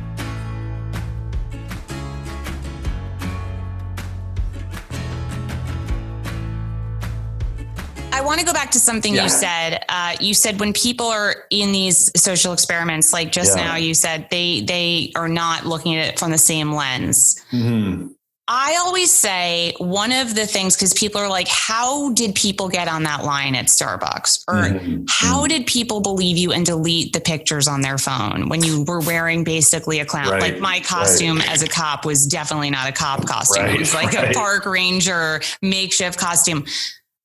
[8.25, 9.25] Want to go back to something yeah.
[9.25, 9.85] you said.
[9.89, 13.65] Uh, you said when people are in these social experiments, like just yeah.
[13.65, 17.43] now, you said they they are not looking at it from the same lens.
[17.53, 18.09] Mm-hmm.
[18.49, 22.89] I always say one of the things because people are like, how did people get
[22.89, 24.45] on that line at Starbucks?
[24.49, 25.05] Or mm-hmm.
[25.09, 25.47] how mm-hmm.
[25.47, 29.45] did people believe you and delete the pictures on their phone when you were wearing
[29.45, 30.29] basically a clown?
[30.29, 30.43] Right.
[30.43, 31.51] Like my costume right.
[31.51, 33.65] as a cop was definitely not a cop costume.
[33.65, 33.77] Right.
[33.77, 36.67] It was like a park ranger makeshift costume.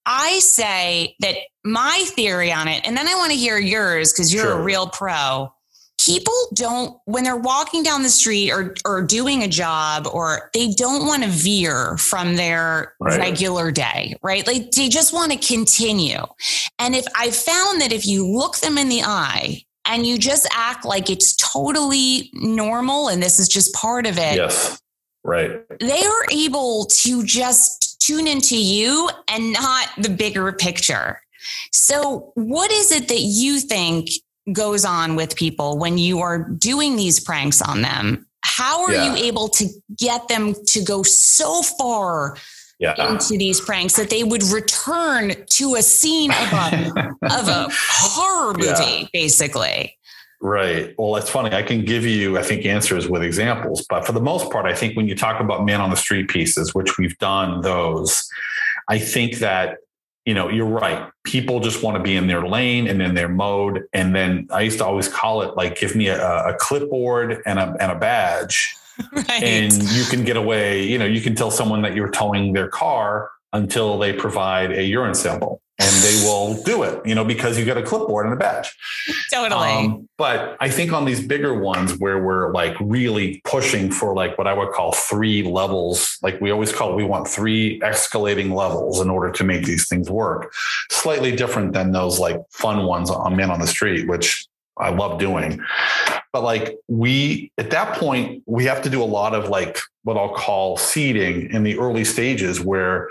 [0.08, 4.34] I say that my theory on it, and then I want to hear yours because
[4.34, 4.60] you're sure.
[4.60, 5.54] a real pro.
[6.04, 10.70] People don't, when they're walking down the street or, or doing a job, or they
[10.70, 13.20] don't want to veer from their right.
[13.20, 14.48] regular day, right?
[14.48, 16.22] Like they just want to continue.
[16.80, 20.48] And if I found that if you look them in the eye and you just
[20.54, 24.36] act like it's totally normal and this is just part of it.
[24.36, 24.80] Yes.
[25.24, 25.62] Right.
[25.80, 31.22] They are able to just tune into you and not the bigger picture.
[31.72, 34.10] So, what is it that you think
[34.52, 38.26] goes on with people when you are doing these pranks on them?
[38.41, 39.15] How are yeah.
[39.15, 42.38] you able to get them to go so far
[42.80, 43.12] yeah.
[43.12, 46.91] into these pranks that they would return to a scene of a,
[47.24, 49.08] of a horror movie, yeah.
[49.12, 49.98] basically?
[50.39, 50.93] Right.
[50.97, 51.56] Well, it's funny.
[51.56, 54.76] I can give you, I think, answers with examples, but for the most part, I
[54.76, 58.30] think when you talk about man on the street pieces, which we've done those,
[58.88, 59.78] I think that,
[60.26, 61.10] you know, you're right.
[61.23, 63.86] People just want to be in their lane and in their mode.
[63.93, 67.58] And then I used to always call it like, give me a, a clipboard and
[67.58, 68.76] a, and a badge.
[69.12, 69.43] Right.
[69.43, 72.67] And you can get away, you know, you can tell someone that you're towing their
[72.67, 77.57] car until they provide a urine sample and they will do it, you know, because
[77.57, 78.75] you got a clipboard and a badge.
[79.31, 79.69] Totally.
[79.69, 84.38] Um, but I think on these bigger ones where we're like really pushing for like
[84.38, 88.53] what I would call three levels, like we always call it, we want three escalating
[88.53, 90.51] levels in order to make these things work.
[90.89, 94.47] Slightly different than those like fun ones on Men on the Street, which
[94.79, 95.61] I love doing.
[96.33, 100.17] But like we, at that point, we have to do a lot of like what
[100.17, 103.09] I'll call seeding in the early stages where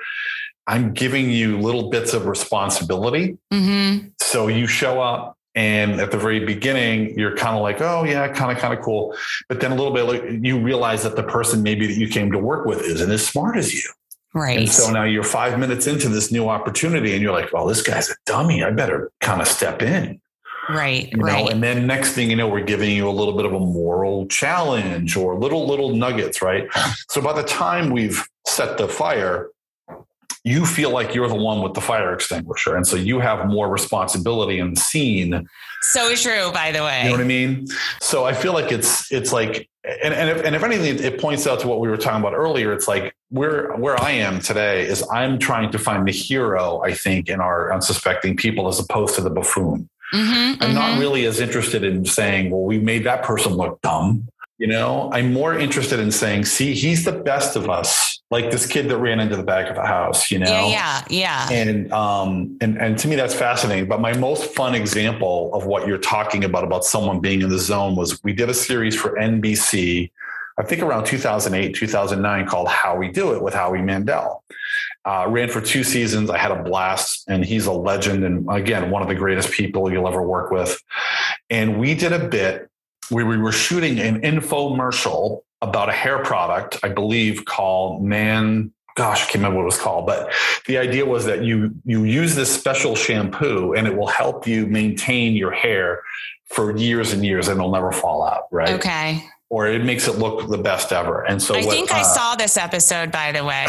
[0.67, 3.39] I'm giving you little bits of responsibility.
[3.53, 4.09] Mm-hmm.
[4.21, 8.29] So you show up and at the very beginning, you're kind of like, oh yeah,
[8.29, 9.17] kind of, kind of cool.
[9.49, 12.39] But then a little bit, you realize that the person maybe that you came to
[12.39, 13.89] work with isn't as smart as you.
[14.35, 14.59] Right.
[14.59, 17.81] And so now you're five minutes into this new opportunity and you're like, well, this
[17.81, 18.63] guy's a dummy.
[18.63, 20.21] I better kind of step in.
[20.69, 21.11] Right.
[21.11, 21.51] You know, right.
[21.51, 24.27] and then next thing you know, we're giving you a little bit of a moral
[24.27, 26.69] challenge or little, little nuggets, right?
[27.09, 29.51] So by the time we've set the fire,
[30.47, 32.77] you feel like you're the one with the fire extinguisher.
[32.77, 35.49] And so you have more responsibility in the scene.
[35.83, 37.03] So true, by the way.
[37.03, 37.67] You know what I mean?
[38.01, 41.49] So I feel like it's, it's like, and, and if, and if anything, it points
[41.49, 42.73] out to what we were talking about earlier.
[42.73, 46.95] It's like where, where I am today is I'm trying to find the hero, I
[46.95, 49.89] think, in our unsuspecting people as opposed to the buffoon.
[50.13, 51.01] Mm-hmm, I'm not mm-hmm.
[51.01, 54.29] really as interested in saying, well, we made that person look dumb.
[54.59, 58.67] You know, I'm more interested in saying, see, he's the best of us, like this
[58.67, 60.47] kid that ran into the back of the house, you know?
[60.47, 61.49] Yeah, yeah, yeah.
[61.51, 63.87] And um and and to me that's fascinating.
[63.87, 67.59] But my most fun example of what you're talking about about someone being in the
[67.59, 70.11] zone was we did a series for NBC,
[70.59, 74.43] I think around 2008, 2009, called Howie Do It with Howie Mandel.
[75.07, 76.29] Uh, ran for two seasons.
[76.31, 79.91] I had a blast, and he's a legend, and again, one of the greatest people
[79.91, 80.83] you'll ever work with.
[81.49, 82.69] And we did a bit
[83.11, 88.73] where we were shooting an infomercial about a hair product, I believe, called Man.
[88.97, 90.33] Gosh, I can't remember what it was called, but
[90.67, 94.67] the idea was that you you use this special shampoo and it will help you
[94.67, 96.03] maintain your hair
[96.49, 98.71] for years and years, and it'll never fall out, right?
[98.71, 99.23] Okay.
[99.49, 101.23] Or it makes it look the best ever.
[101.23, 103.65] And so I what, think I uh, saw this episode, by the way.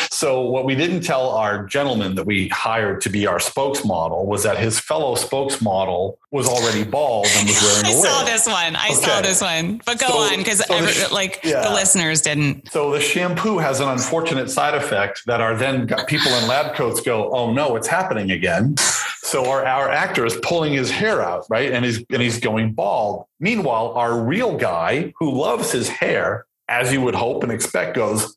[0.10, 4.42] so what we didn't tell our gentleman that we hired to be our spokesmodel was
[4.42, 8.06] that his fellow spokesmodel was already bald and was wearing a wig.
[8.06, 8.76] I saw this one.
[8.76, 9.80] I saw this one.
[9.86, 11.62] But go So- on, because so sh- like yeah.
[11.62, 12.70] the listeners didn't.
[12.72, 17.00] So the shampoo has an unfortunate side effect that are then people in lab coats
[17.00, 18.74] go, oh no, it's happening again.
[19.30, 21.70] So our, our actor is pulling his hair out, right?
[21.70, 23.26] And he's and he's going bald.
[23.38, 28.36] Meanwhile, our real guy who loves his hair, as you would hope and expect, goes,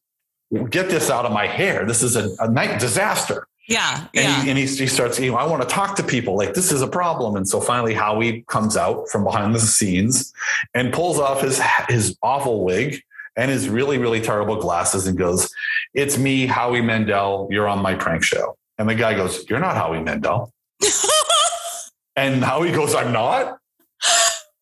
[0.69, 1.84] get this out of my hair.
[1.86, 3.47] This is a, a night disaster.
[3.67, 4.43] Yeah, And, yeah.
[4.43, 6.71] he, and he, he starts, you know, I want to talk to people like this
[6.71, 7.38] is a problem.
[7.38, 10.32] And so finally Howie comes out from behind the scenes
[10.75, 13.01] and pulls off his, his awful wig
[13.36, 15.49] and his really, really terrible glasses and goes,
[15.95, 17.47] it's me, Howie Mandel.
[17.49, 18.58] You're on my prank show.
[18.77, 20.53] And the guy goes, you're not Howie Mandel.
[22.15, 23.58] and Howie goes, I'm not.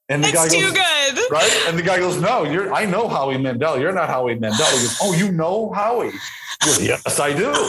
[0.09, 0.73] And the That's guy too goes,
[1.13, 1.31] good.
[1.31, 1.63] right?
[1.67, 2.73] And the guy goes, "No, you're.
[2.73, 3.79] I know Howie Mandel.
[3.79, 6.11] You're not Howie Mandel." He goes, "Oh, you know Howie?"
[6.65, 7.53] Goes, yes, I do.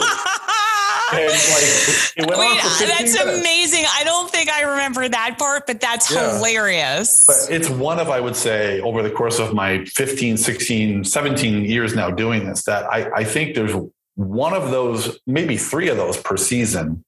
[1.13, 3.39] And like, it went on Wait, for 15 that's minutes.
[3.39, 3.85] amazing.
[3.93, 6.37] I don't think I remember that part, but that's Yeah.
[6.37, 7.25] hilarious.
[7.27, 11.65] But it's one of, I would say, over the course of my 15, 16, 17
[11.65, 13.75] years now doing this, that I, I think there's
[14.15, 17.05] one of those, maybe three of those per season,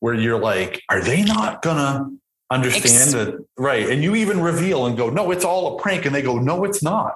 [0.00, 2.10] where you're like, are they not gonna
[2.50, 3.44] understand Ex- that?
[3.58, 3.88] Right.
[3.88, 6.06] And you even reveal and go, no, it's all a prank.
[6.06, 7.14] And they go, no, it's not.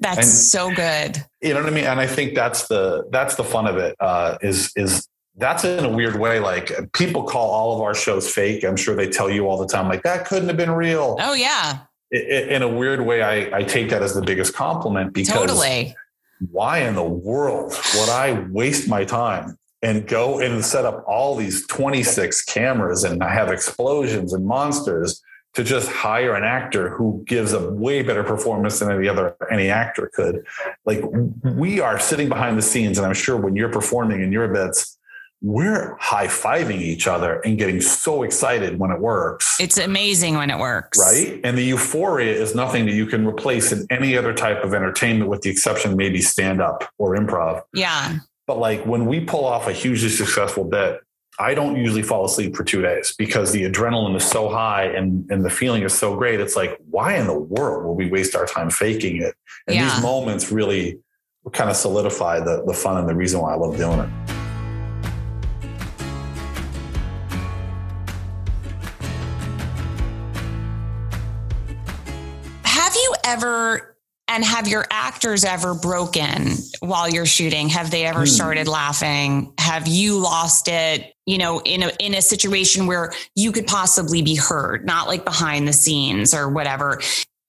[0.00, 1.24] that's and- so good.
[1.42, 1.84] you know what I mean?
[1.84, 3.96] And I think that's the that's the fun of it.
[4.00, 5.06] Uh, is is
[5.36, 6.38] that's in a weird way.
[6.40, 8.64] Like people call all of our shows fake.
[8.64, 11.16] I'm sure they tell you all the time, like that couldn't have been real.
[11.20, 11.80] Oh yeah,
[12.12, 15.34] I- I- in a weird way, I, I take that as the biggest compliment because
[15.34, 15.94] totally.
[16.50, 21.34] why in the world would I waste my time and go and set up all
[21.34, 25.22] these 26 cameras and have explosions and monsters
[25.54, 29.68] to just hire an actor who gives a way better performance than any other any
[29.68, 30.44] actor could.
[30.84, 31.02] Like
[31.42, 34.96] we are sitting behind the scenes, and I'm sure when you're performing in your bits,
[35.42, 39.58] we're high fiving each other and getting so excited when it works.
[39.58, 40.98] It's amazing when it works.
[40.98, 41.40] Right.
[41.42, 45.30] And the euphoria is nothing that you can replace in any other type of entertainment,
[45.30, 47.62] with the exception maybe stand up or improv.
[47.72, 48.18] Yeah.
[48.46, 51.00] But like when we pull off a hugely successful bit,
[51.38, 55.30] I don't usually fall asleep for two days because the adrenaline is so high and,
[55.30, 56.38] and the feeling is so great.
[56.40, 59.34] It's like, why in the world will we waste our time faking it?
[59.66, 59.94] And Yeah.
[59.94, 60.98] these moments really
[61.52, 64.08] kind of solidify the, the fun and the reason why I love doing it.
[72.64, 73.89] Have you ever
[74.30, 77.68] and have your actors ever broken while you're shooting?
[77.68, 78.26] Have they ever Hmm.
[78.26, 79.52] started laughing?
[79.58, 84.22] Have you lost it, you know, in a in a situation where you could possibly
[84.22, 87.00] be heard, not like behind the scenes or whatever?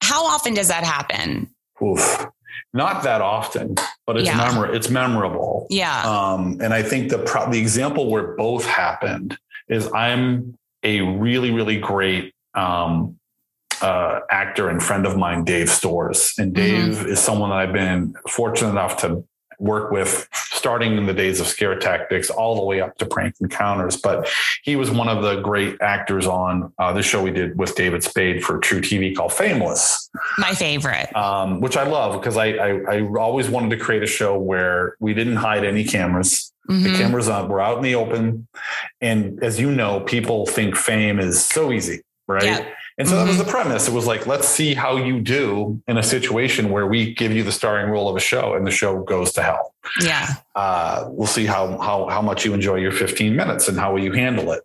[0.04, 1.50] How often does that happen?
[1.82, 2.26] Oof.
[2.74, 3.76] Not that often,
[4.08, 4.38] but it's Yeah.
[4.38, 5.67] memor- it's memorable.
[5.70, 6.02] Yeah.
[6.04, 9.38] Um, and I think the pro- the example where both happened
[9.70, 13.15] is I'm a really really great um,
[13.82, 18.13] uh, actor and friend of mine, Dave Stores, and Dave is someone that I've been
[18.30, 19.24] fortunate enough to
[19.60, 23.36] work with starting in the days of scare tactics all the way up to prank
[23.41, 24.28] encounters but
[24.63, 28.04] he was one of the great actors on uh, the show we did with david
[28.04, 31.15] spade for truTV called fameless My favorite.
[31.15, 34.96] um, which I love because I, I I always wanted to create a show where
[35.00, 36.52] we didn't hide any cameras.
[36.67, 36.98] The Mhm.
[36.98, 38.48] cameras on, we're out in the open,
[39.00, 42.44] and as you know, people think fame is so easy, right?
[42.44, 42.70] Yeah.
[42.98, 43.88] And so that was the premise.
[43.88, 47.41] It was like, let's see how you do in a situation where we give you
[47.41, 49.74] the starring role of a show and the show goes to hell.
[50.02, 50.28] Yeah.
[50.56, 54.04] Uh, we'll see how how how much you enjoy your 15 minutes and how will
[54.04, 54.62] you handle it.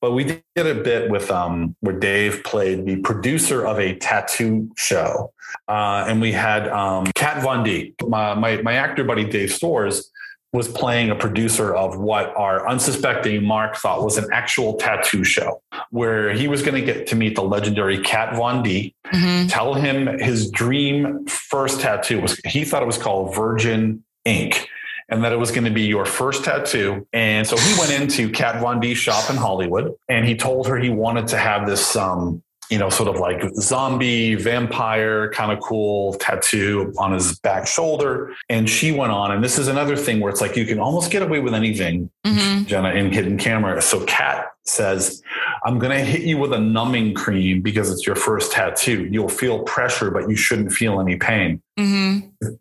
[0.00, 4.70] But we did a bit with um where Dave played the producer of a tattoo
[4.76, 5.32] show,
[5.68, 10.10] uh, and we had um, Kat Von D, my, my my actor buddy Dave Stores
[10.52, 15.62] was playing a producer of what our unsuspecting Mark thought was an actual tattoo show,
[15.90, 19.74] where he was going to get to meet the legendary Kat Von D, hmm tell
[19.74, 24.68] him his dream first tattoo was he thought it was called Virgin Ink
[25.08, 27.06] and that it was going to be your first tattoo.
[27.12, 30.76] And so he went into Kat Von D's shop in Hollywood and he told her
[30.76, 35.60] he wanted to have this um you know, sort of like zombie vampire kind of
[35.60, 38.34] cool tattoo on his back shoulder.
[38.48, 41.10] And she went on, and this is another thing where it's like you can almost
[41.10, 43.80] get away with anything hmm Jena in hidden camera.
[43.80, 45.22] So Kat says,
[45.64, 49.08] I'm going to hit you with a numbing cream because it's your first tattoo.
[49.10, 51.62] You'll feel pressure, but you shouldn't feel any pain.
[51.78, 52.18] hmm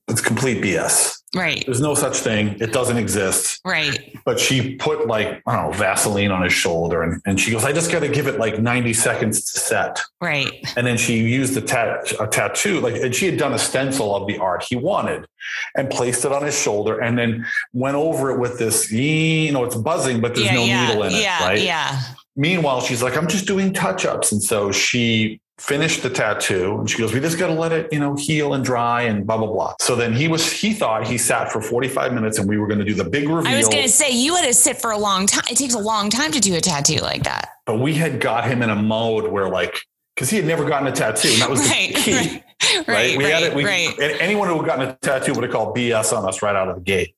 [0.08, 1.17] It's complete BS.
[1.36, 1.64] Right.
[1.66, 2.56] There's no such thing.
[2.62, 3.60] It doesn't exist.
[3.66, 4.18] Right.
[4.24, 7.66] But she put like, I don't know, Vaseline on his shoulder and, and she goes,
[7.66, 10.02] I just got to give it like 90 seconds to set.
[10.22, 10.52] Right.
[10.78, 14.16] And then she used a, tat- a tattoo, like, and she had done a stencil
[14.16, 15.28] of the art he wanted
[15.76, 19.66] and placed it on his shoulder and then went over it with this, you know,
[19.66, 20.56] it's buzzing, but there's yeah.
[20.56, 20.88] no yeah.
[20.88, 21.22] needle in it.
[21.22, 21.46] yeah.
[21.46, 21.62] right.
[21.62, 22.02] Yeah.
[22.38, 24.32] Meanwhile, she's like, I'm just doing touch ups.
[24.32, 27.92] And so she finished the tattoo and she goes, We just got to let it,
[27.92, 29.74] you know, heal and dry and blah, blah, blah.
[29.80, 32.80] So then he was, he thought he sat for 45 minutes and we were going
[32.80, 33.52] to do the big reveal.
[33.52, 35.44] I was going to say you had to sit for a long time.
[35.50, 37.50] It takes a long time to do a tattoo like that.
[37.66, 39.80] but we had got him in a mode where, like,
[40.16, 41.30] because he had never gotten a tattoo.
[41.30, 41.94] And that was Right.
[41.94, 42.14] the key.
[42.14, 42.44] Right.
[42.76, 42.88] Right.
[42.88, 43.18] Right.
[43.18, 43.56] We right, had it.
[43.56, 43.94] We, right.
[44.00, 46.76] Anyone who had gotten a tattoo would have called BS on us right out of
[46.76, 47.14] the gate.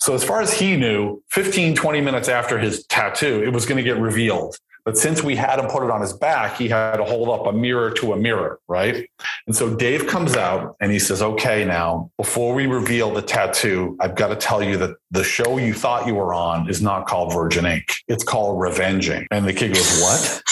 [0.00, 3.78] So, as far as he knew, 15, 20 minutes after his tattoo, it was going
[3.78, 4.56] to get revealed.
[4.86, 7.46] But since we had him put it on his back, he had to hold up
[7.46, 8.60] a mirror to a mirror.
[8.68, 9.10] Right.
[9.48, 13.96] And so Dave comes out and he says, Okay, now, before we reveal the tattoo,
[14.00, 17.06] I've got to tell you that the show you thought you were on is not
[17.06, 17.92] called Virgin Ink.
[18.06, 19.26] It's called Revenging.
[19.32, 20.42] And the kid goes, What?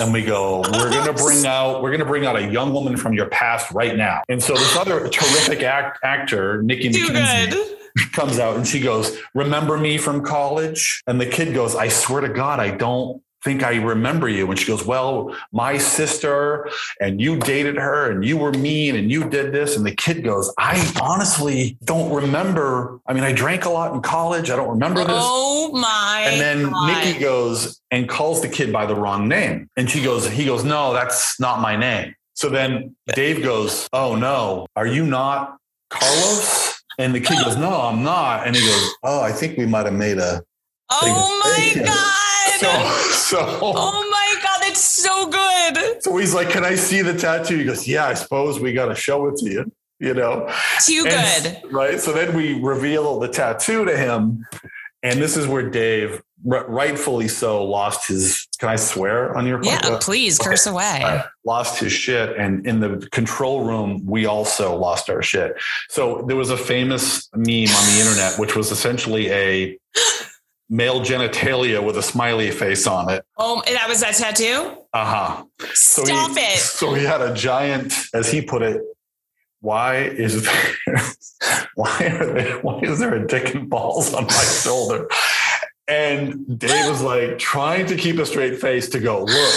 [0.00, 2.72] and we go, we're going to bring out, we're going to bring out a young
[2.72, 4.22] woman from your past right now.
[4.28, 7.54] And so this other terrific act, actor, Nikki Too good.
[8.12, 11.02] comes out and she goes, remember me from college?
[11.06, 14.50] And the kid goes, I swear to God, I don't think I remember you.
[14.50, 16.68] And she goes, well, my sister
[17.00, 19.76] and you dated her and you were mean and you did this.
[19.76, 23.00] And the kid goes, I honestly don't remember.
[23.06, 24.50] I mean, I drank a lot in college.
[24.50, 25.16] I don't remember this.
[25.16, 26.26] Oh my.
[26.26, 27.04] And then God.
[27.04, 29.68] Nikki goes and calls the kid by the wrong name.
[29.76, 32.14] And she goes, he goes, no, that's not my name.
[32.34, 35.58] So then Dave goes, oh no, are you not
[35.90, 36.82] Carlos?
[36.98, 38.46] And the kid goes, no, I'm not.
[38.46, 40.42] And he goes, oh, I think we might have made a.
[40.90, 42.60] Oh my God.
[42.60, 44.60] So, so, oh my God.
[44.62, 46.02] That's so good.
[46.02, 47.56] so he's like, can I see the tattoo?
[47.58, 50.52] He goes, yeah, I suppose we got to show it to you, you know?
[50.84, 51.72] Too And- good.
[51.72, 52.00] right.
[52.00, 54.46] So then we reveal the tattoo to him.
[55.02, 58.46] And this is where Dave, r- rightfully so, lost his.
[58.58, 59.80] Can I swear on your Yeah.
[59.80, 60.02] podcast?
[60.02, 61.00] Please curse away.
[61.02, 62.36] uh, lost his shit.
[62.36, 65.54] And in the control room, we also lost our shit.
[65.88, 69.78] So there was a famous meme on the internet, which was essentially a
[70.70, 73.24] male genitalia with a smiley face on it.
[73.36, 74.76] Oh, that was that tattoo?
[74.94, 75.44] Uh huh.
[75.74, 76.58] So Stop he, it.
[76.58, 78.80] So he had a giant, as he put it.
[79.62, 80.74] Why is there,
[81.74, 85.06] why are there, why is there a dick and balls on my shoulder?
[85.86, 89.54] And Dave was like trying to keep a straight face to go, look,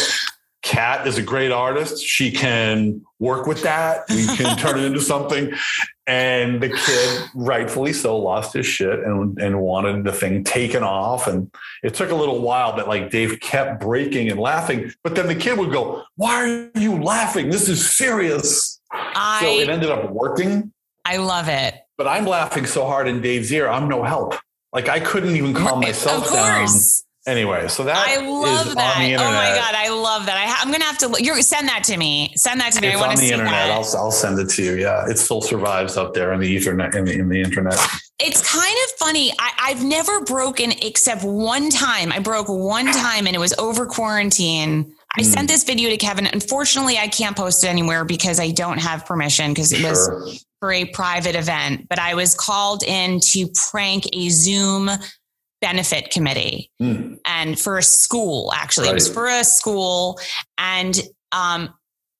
[0.63, 2.03] Kat is a great artist.
[2.03, 4.05] She can work with that.
[4.09, 5.53] We can turn it into something.
[6.07, 11.27] And the kid, rightfully so, lost his shit and, and wanted the thing taken off.
[11.27, 14.93] And it took a little while, but like Dave kept breaking and laughing.
[15.03, 17.49] But then the kid would go, Why are you laughing?
[17.49, 18.79] This is serious.
[18.93, 20.71] So it ended up working.
[21.05, 21.75] I love it.
[21.97, 24.35] But I'm laughing so hard in Dave's ear, I'm no help.
[24.71, 26.67] Like I couldn't even calm myself down.
[27.25, 28.95] Anyway, so that I is love that.
[28.97, 29.29] on the internet.
[29.29, 30.35] Oh my god, I love that.
[30.35, 31.23] I ha- I'm gonna have to.
[31.23, 32.33] You're send that to me.
[32.35, 32.89] Send that to me.
[32.89, 33.51] It's I want to see internet.
[33.53, 33.71] that.
[33.71, 34.73] I'll, I'll send it to you.
[34.75, 37.79] Yeah, it still survives out there in the ethernet in the in the internet.
[38.19, 39.31] It's kind of funny.
[39.39, 42.11] I, I've never broken except one time.
[42.11, 44.93] I broke one time and it was over quarantine.
[45.17, 45.29] I Hmm.
[45.29, 46.27] sent this video to Kevin.
[46.27, 50.71] Unfortunately, I can't post it anywhere because I don't have permission because it was for
[50.73, 51.87] a private event.
[51.89, 54.89] But I was called in to prank a Zoom
[55.63, 57.13] benefit committee Hmm.
[57.25, 58.89] and for a school, actually.
[58.89, 60.19] It was for a school.
[60.57, 61.01] And
[61.31, 61.73] um,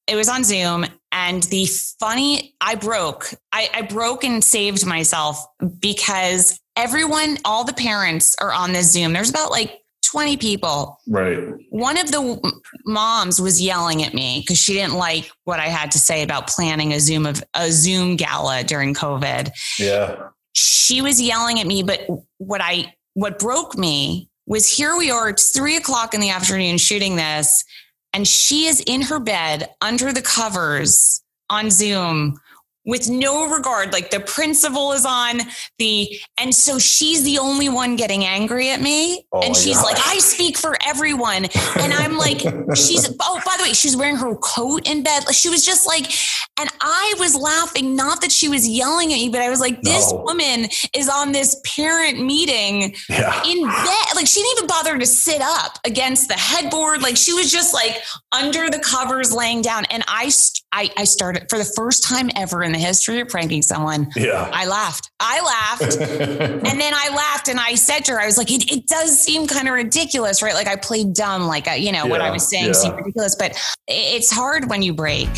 [0.08, 0.86] it was on Zoom.
[1.12, 1.66] And the
[2.00, 3.34] funny, I broke.
[3.52, 5.46] I, I broke and saved myself
[5.80, 9.12] because everyone, all the parents are on this Zoom.
[9.12, 11.00] There's about like 20 people.
[11.08, 11.38] Right.
[11.70, 12.54] One of the
[12.86, 16.48] moms was yelling at me because she didn't like what I had to say about
[16.48, 19.52] planning a Zoom of a Zoom gala during COVID.
[19.80, 20.30] Yeah.
[20.54, 25.30] She was yelling at me, but what I what broke me was here we are,
[25.30, 27.64] it's three o'clock in the afternoon shooting this,
[28.12, 32.40] and she is in her bed under the covers on Zoom
[32.86, 33.94] with no regard.
[33.94, 35.40] Like the principal is on
[35.78, 39.26] the, and so she's the only one getting angry at me.
[39.32, 39.94] Oh and she's God.
[39.94, 41.46] like, I speak for everyone.
[41.80, 42.40] And I'm like,
[42.76, 45.24] she's, oh, by the way, she's wearing her coat in bed.
[45.34, 46.12] She was just like,
[46.60, 49.82] and I was laughing, not that she was yelling at me, but I was like,
[49.82, 50.18] this No.
[50.24, 53.42] woman is on this parent meeting Yeah.
[53.46, 54.08] in bed.
[54.16, 57.02] Like she didn't even bother to sit up against the headboard.
[57.02, 59.86] Like she was just like under the covers laying down.
[59.86, 63.30] And I, st- I, I started for the first time ever in the history of
[63.30, 64.10] pranking someone.
[64.16, 64.50] Yeah.
[64.52, 65.12] I laughed.
[65.20, 65.98] I laughed.
[66.02, 69.18] and then I laughed and I said to her, I was like, it, it does
[69.20, 70.54] seem kind of ridiculous, right?
[70.54, 72.72] Like I played dumb, like, I, you know, what I was saying yeah.
[72.74, 73.58] seemed ridiculous, but
[73.88, 75.30] it's hard when you break.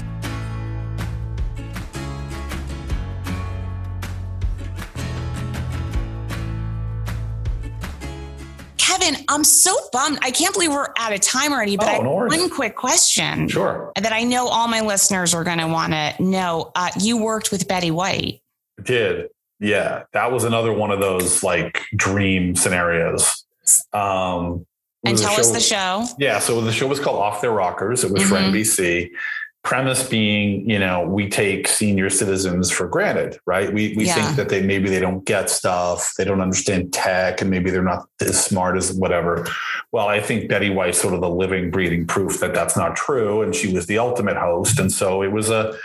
[9.00, 10.20] Kevin, I'm so bummed.
[10.22, 13.48] I can't believe we're out of time already, but Oh, I no one quick question
[13.48, 13.92] sure.
[13.96, 16.72] that I know all my listeners are going to want to know.
[16.76, 18.42] Uh, you worked with Betty White.
[18.82, 19.30] Did.
[19.60, 20.04] Yeah.
[20.14, 23.46] That was another one of those like dream scenarios.
[23.94, 24.66] Um,
[25.04, 26.06] And tell us the show.
[26.18, 26.40] Yeah.
[26.40, 28.04] So the show was called Off Their Rockers.
[28.04, 28.50] It was for Mhm.
[28.52, 29.12] NBC.
[29.66, 33.74] Premise being, you know, we take senior citizens for granted, right?
[33.74, 34.14] We we Yeah.
[34.14, 37.82] think that they maybe they don't get stuff, they don't understand tech, and maybe they're
[37.82, 39.48] not as smart as whatever.
[39.92, 43.42] Well, I think Betty White's sort of the living, breathing proof that that's not true,
[43.42, 45.76] and she was the ultimate host, and so it was a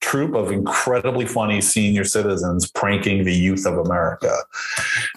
[0.00, 4.36] troop of incredibly funny senior citizens pranking the youth of America.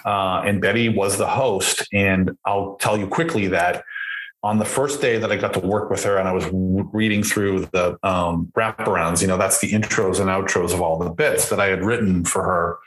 [0.04, 1.86] Uh, and Betty was the host.
[1.94, 3.84] And I'll tell you quickly that
[4.42, 7.24] on the first day that I got to work with her and I was reading
[7.24, 11.50] through the um, wraparounds, you know, that's the intros and outros of all the bits
[11.50, 12.78] that I had written for her,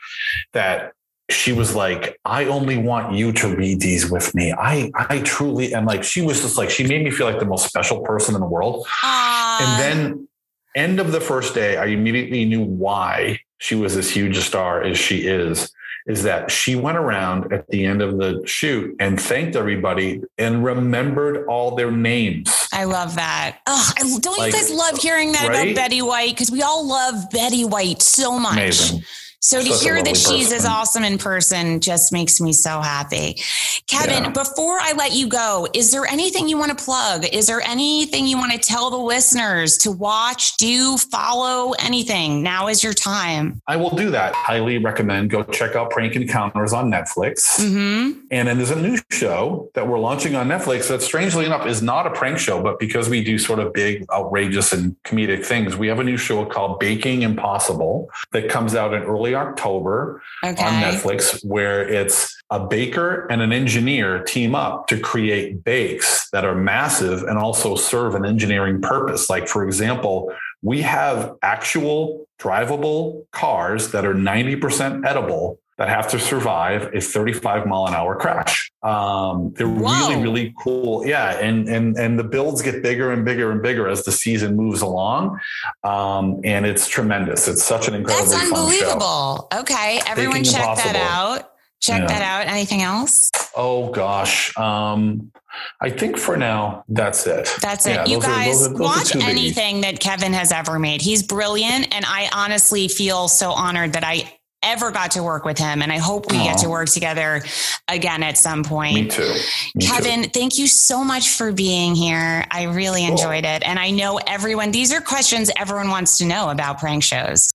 [0.53, 0.95] that
[1.31, 4.53] she was like, I only want you to read these with me.
[4.53, 7.47] I, I truly, and like, she was just like, she made me feel like the
[7.47, 8.87] most special person in the world.
[9.03, 10.29] Uh, And then,
[10.75, 14.83] end of the first day, I immediately knew why she was as huge a star
[14.83, 15.71] as she is.
[16.07, 20.65] Is that she went around at the end of the shoot and thanked everybody and
[20.65, 22.69] remembered all their names.
[22.73, 23.59] I love that.
[23.67, 25.71] Oh, I, don't Like, you guys love hearing that right?
[25.71, 26.31] about Betty White?
[26.31, 28.55] Because we all love Betty White so much.
[28.55, 29.03] Amazing.
[29.45, 33.43] So to Such hear that she's as awesome in person just makes me so happy.
[33.89, 34.31] Kevin, Yeah.
[34.31, 37.27] before I let you go, is there anything you want to plug?
[37.33, 42.45] Is there anything you want to tell the listeners to watch, do, follow, anything?
[42.45, 43.61] Now is your time.
[43.67, 44.33] I will do that.
[44.37, 47.61] Highly recommend go check out Prank Encounters on Netflix.
[47.61, 51.67] hmm And then there's a new show that we're launching on Netflix that strangely enough
[51.67, 55.45] is not a prank show, but because we do sort of big, outrageous, and comedic
[55.45, 60.23] things, we have a new show called Baking Impossible that comes out in early October
[60.45, 60.63] Okay.
[60.65, 66.45] on Netflix, where it's a baker and an engineer team up to create bakes that
[66.45, 69.31] are massive and also serve an engineering purpose.
[69.31, 76.17] Like, for example, we have actual drivable cars that are 90% edible that have to
[76.21, 78.71] survive a 35 mile an hour crash.
[78.85, 80.11] Um, they're Whoa.
[80.11, 81.05] really, really cool.
[81.05, 81.31] Yeah.
[81.41, 84.81] And, and, and the builds get bigger and bigger and bigger as the season moves
[84.81, 85.41] along.
[85.83, 87.49] Um, and it's tremendous.
[87.49, 89.49] It's such an incredible, That's unbelievable.
[89.53, 90.01] Okay.
[90.07, 91.51] Everyone check that out.
[91.81, 92.07] Check Yeah.
[92.07, 92.53] that out.
[92.53, 93.29] Anything else?
[93.57, 94.57] Oh gosh.
[94.57, 95.33] Um,
[95.81, 97.51] I think for now that's it.
[97.61, 97.95] That's it.
[97.95, 101.03] Yeah, you those are- guys those are- those watch anything that Kevin has ever made.
[101.03, 101.93] He's brilliant.
[101.93, 104.33] And I honestly feel so honored that I
[104.63, 105.83] ever got to work with him.
[105.83, 107.43] And I hope we get to work together
[107.89, 109.11] again at some Me point.
[109.13, 109.23] too.
[109.23, 109.41] Me
[109.81, 109.87] too.
[109.87, 112.45] Kevin, thank you so much for being here.
[112.51, 113.11] I really Cool.
[113.13, 113.63] enjoyed it.
[113.67, 117.49] And I know everyone, these are questions everyone wants to know about prank shows.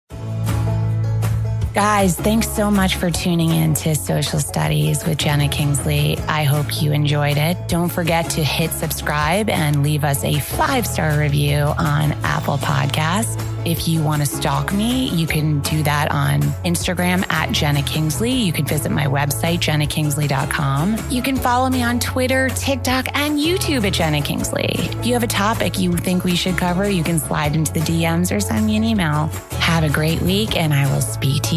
[1.74, 6.18] Guys, thanks so much for tuning in to Social Studies with Jena Kingsley.
[6.28, 7.55] I hope you enjoyed it.
[7.68, 13.43] Don't forget to hit subscribe and leave us a five star review on Apple Podcasts.
[13.68, 18.32] If you want to stalk me, you can do that on Instagram at Jena Kingsley.
[18.32, 20.97] You can visit my website, jenakingsley.com.
[21.09, 24.70] You can follow me on Twitter, TikTok, and YouTube at Jena Kingsley.
[24.70, 27.82] If you have a topic you think we should cover, you can slide into the
[27.82, 29.28] DMs or send me an email.
[29.59, 31.57] Have a great week, and I will speak to